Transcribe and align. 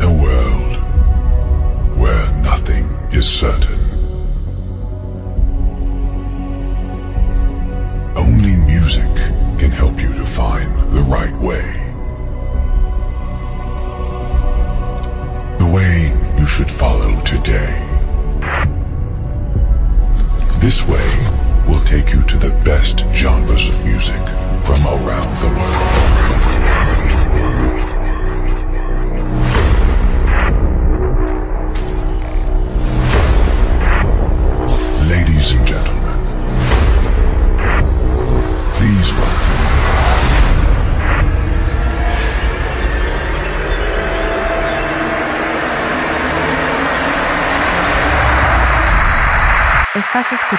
a 0.00 0.12
world 0.12 0.76
where 1.98 2.32
nothing 2.42 2.84
is 3.12 3.28
certain. 3.28 3.77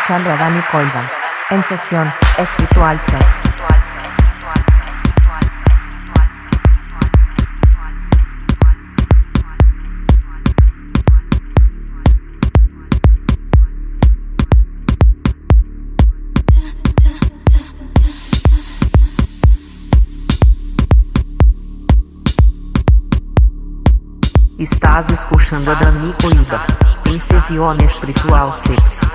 escuchando 0.10 0.32
a 0.32 0.38
Dani 0.38 0.62
Coiva 0.72 1.12
en 1.52 1.62
sesión 1.62 2.12
espiritual 2.36 3.00
set. 3.00 3.24
Estás 24.58 25.12
escuchando 25.12 25.72
a 25.72 25.76
Dani 25.76 26.14
Coiba, 26.20 26.66
em 27.06 27.20
Sesión 27.20 27.80
Espiritual 27.82 28.52
Sexo. 28.56 29.08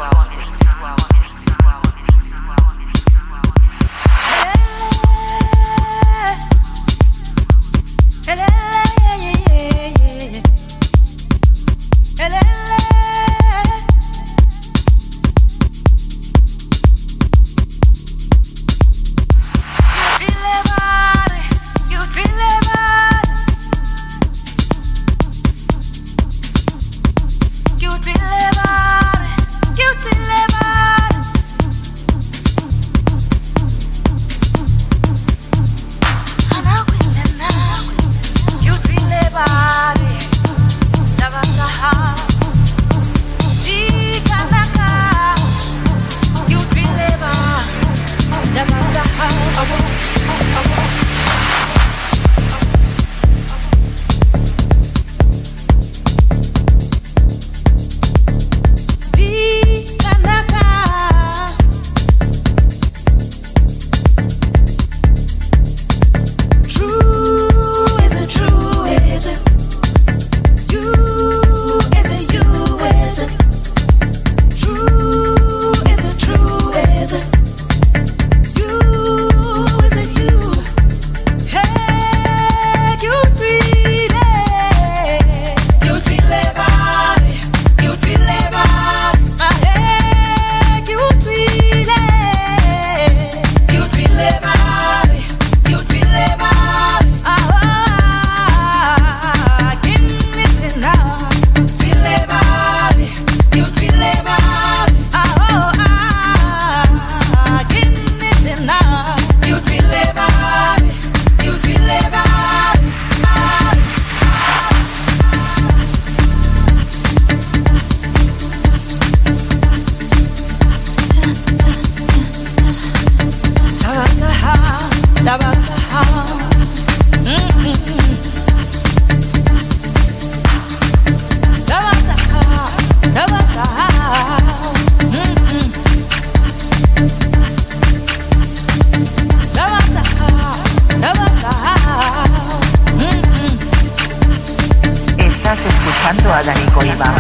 Oliva 146.84 147.14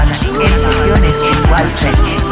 en 0.44 0.58
sesiones 0.58 1.18
con 1.18 1.50
Walser. 1.50 2.23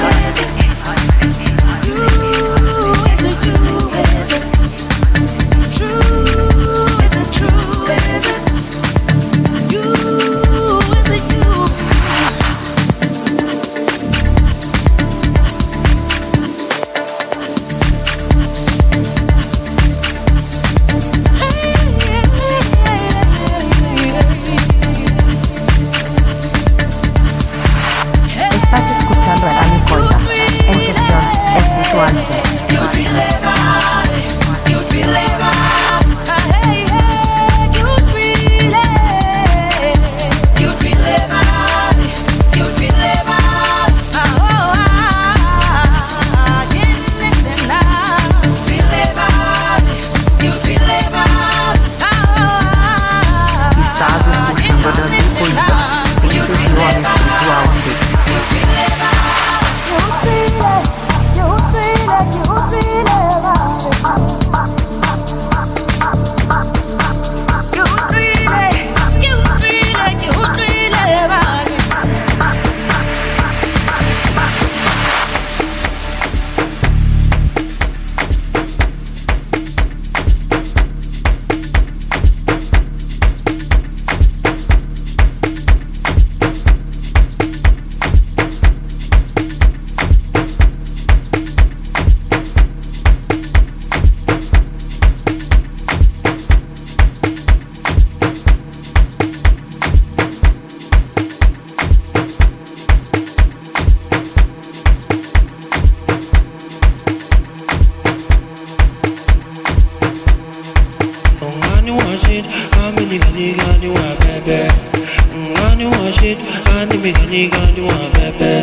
gani 117.32 117.49
gani 117.49 117.81
wa 117.81 117.94
bebe. 118.14 118.61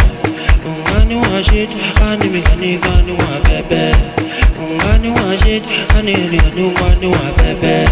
Ungani 0.66 1.16
wa 1.16 1.44
shit 1.44 1.70
gani 2.00 2.30
mi 2.30 2.42
gani 2.42 2.78
gani 2.78 3.12
wa 3.12 3.40
bebe. 3.50 3.96
Ungani 4.62 5.10
wa 5.10 5.38
shit 5.44 5.64
gani 5.94 6.14
gani 6.14 6.70
gani 6.78 7.08
wa 7.08 7.26
bebe. 7.38 7.90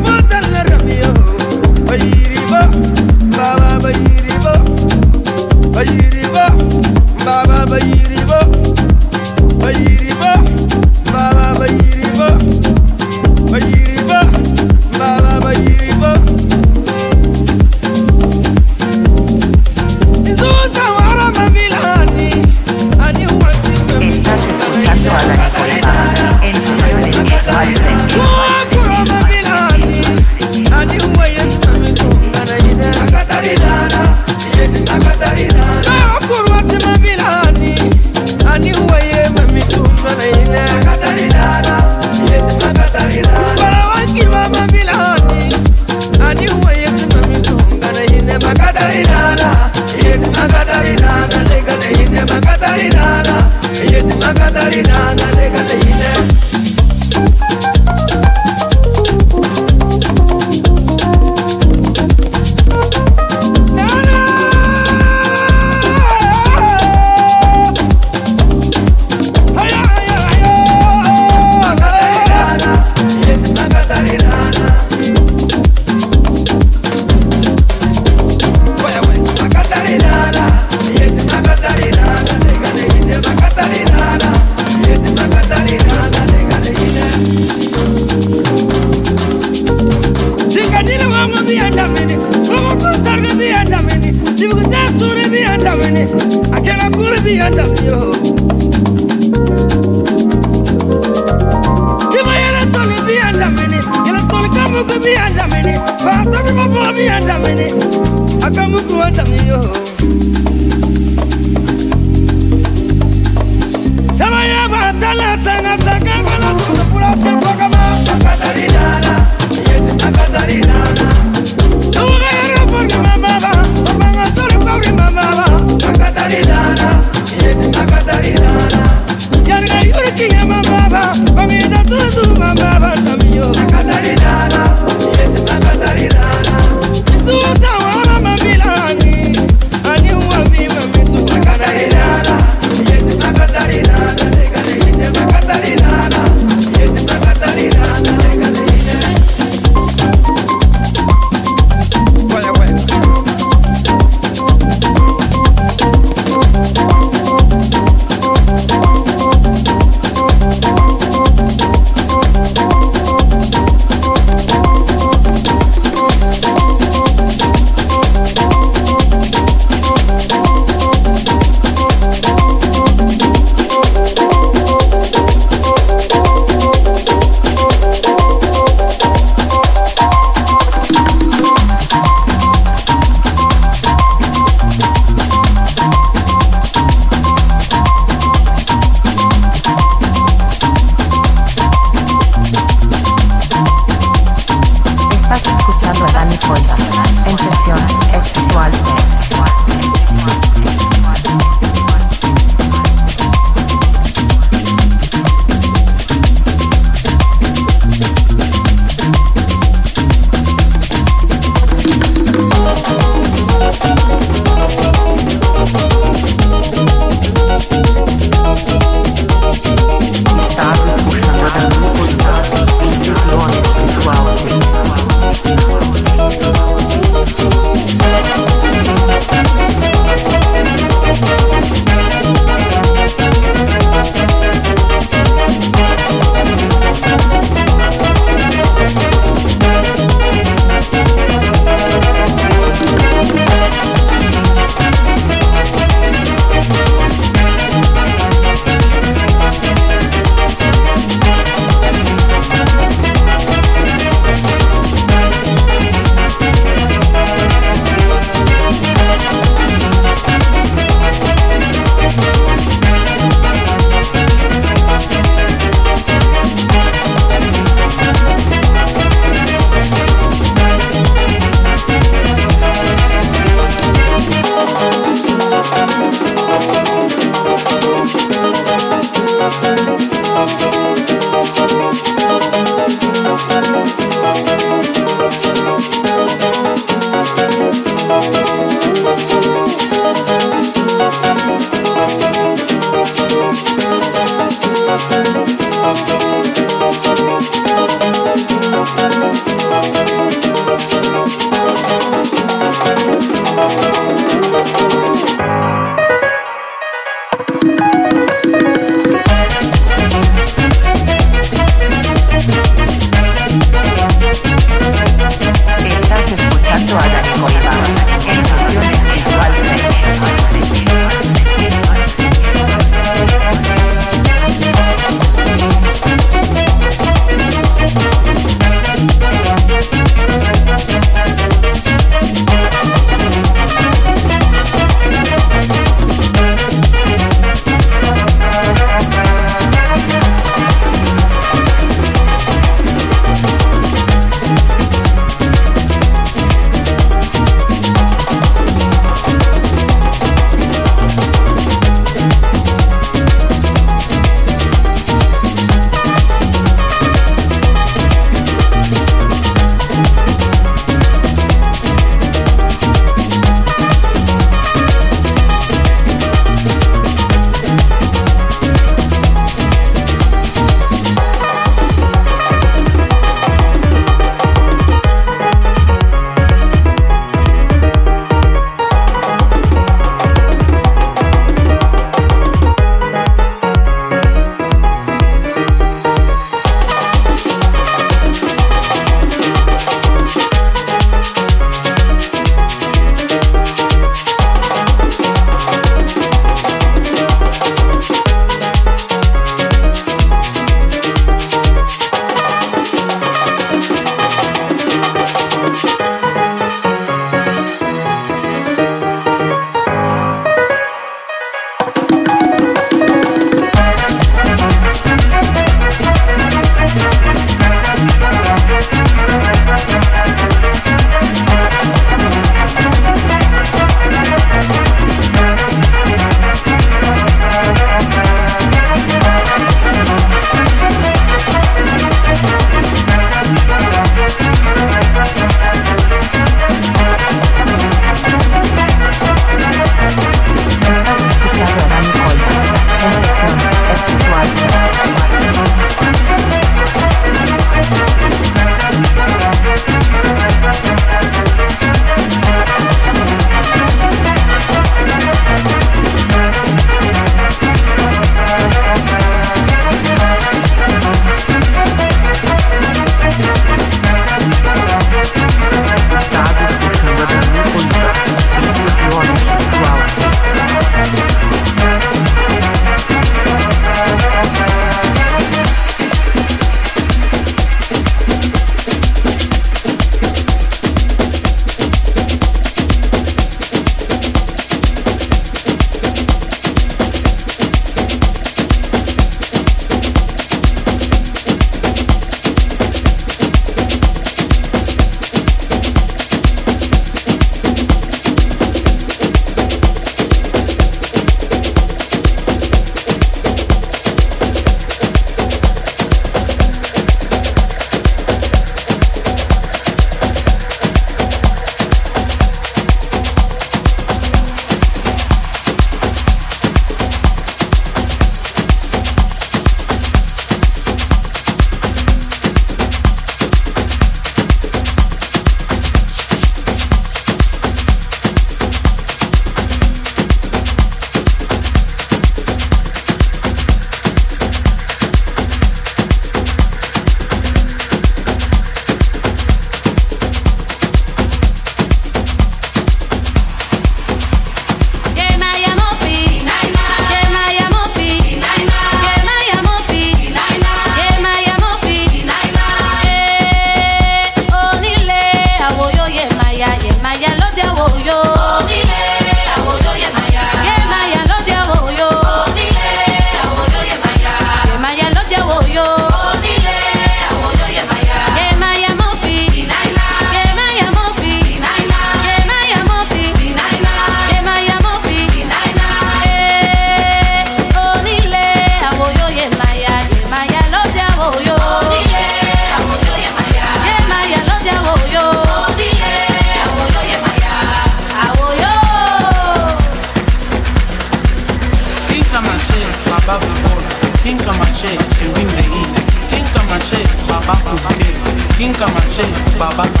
King 598.64 598.80
mache, 598.94 599.22
baba 599.58 599.84
te 599.84 600.00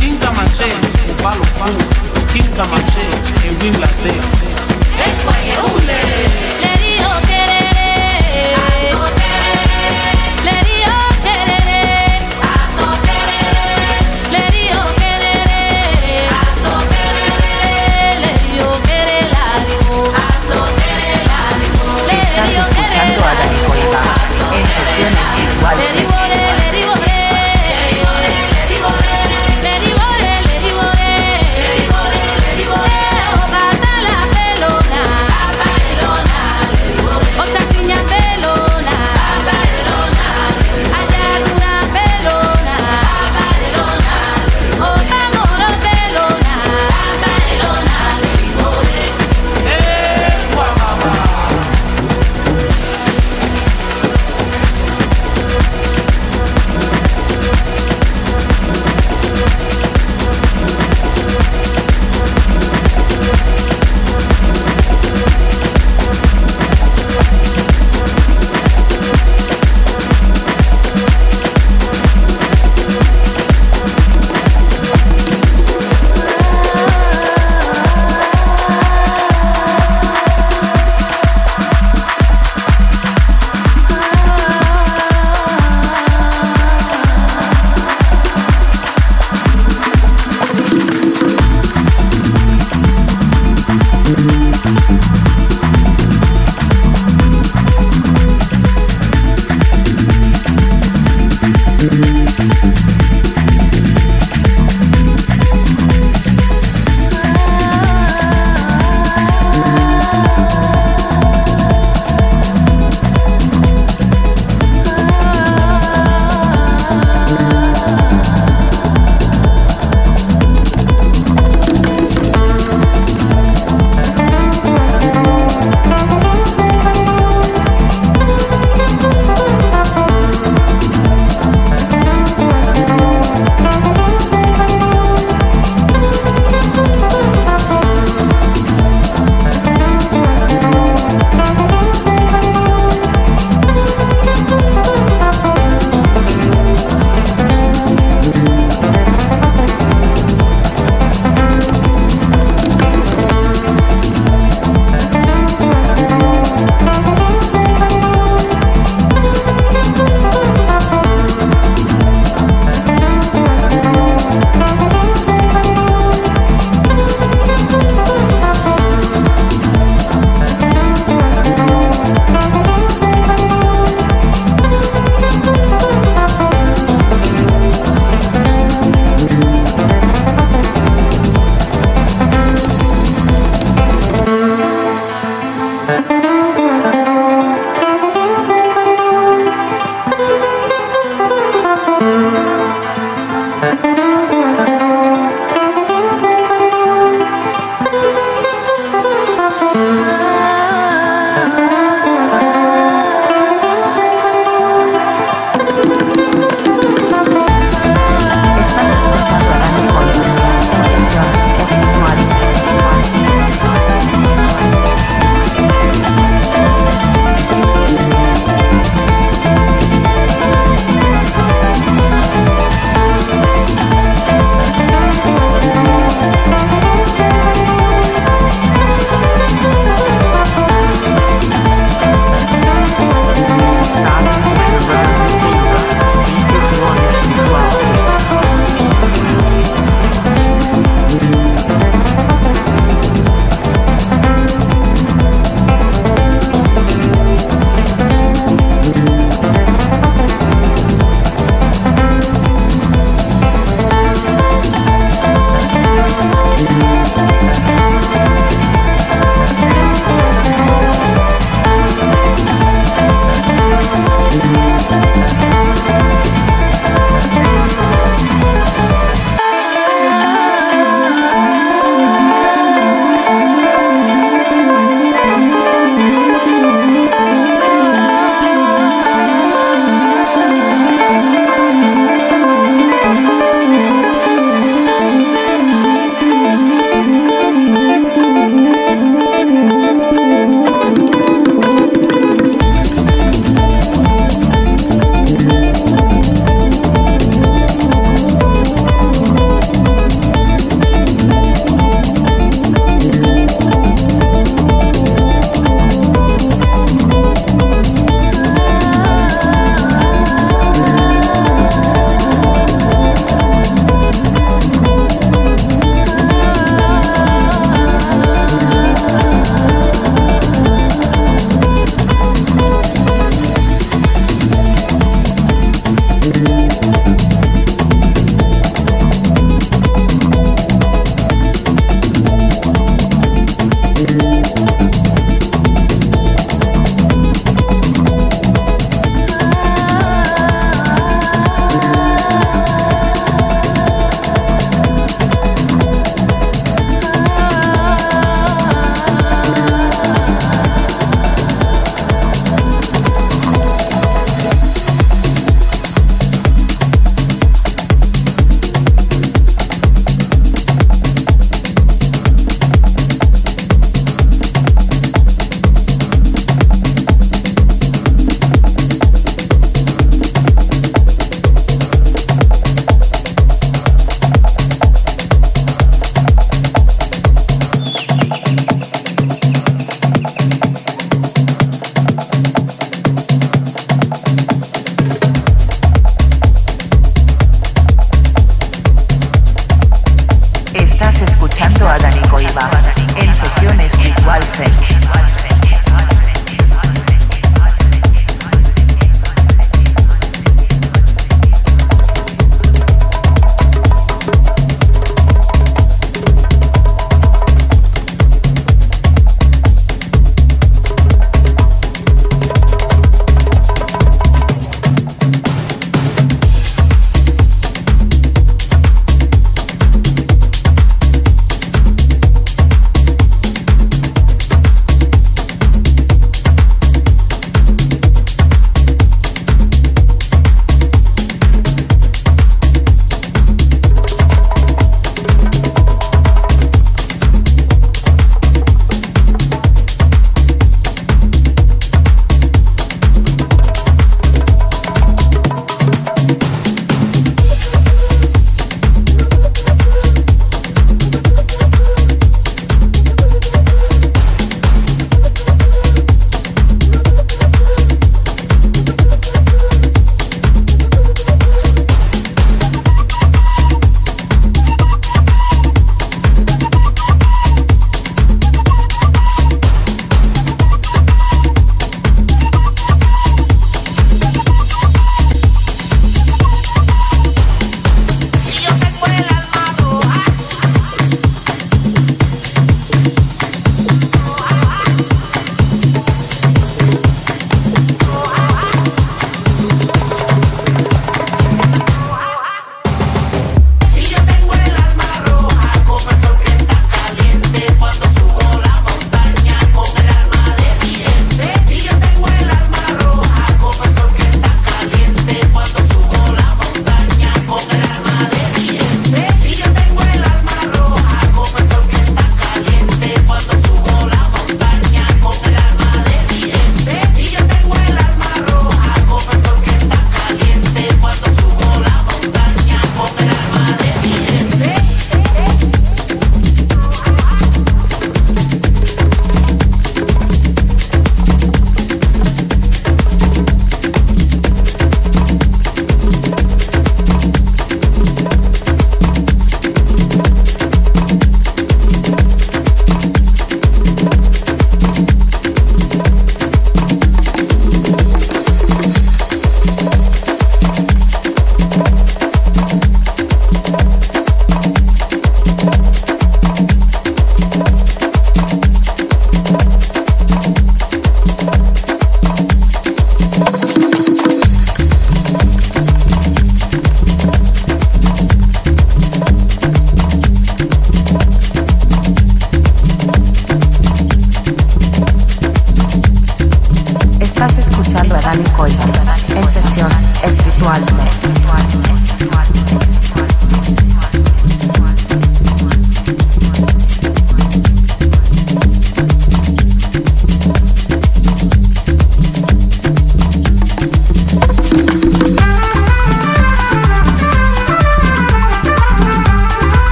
Kinga 0.00 0.32
mache, 0.32 0.66
ubalo 1.08 1.44
fu 1.44 1.70
Kinga 2.32 2.64
mache, 2.64 3.04
ewin 3.46 3.80
la 3.80 3.86
te 3.86 4.10
Ekwa 5.06 5.34
yeule, 5.46 5.98
leri 6.62 6.89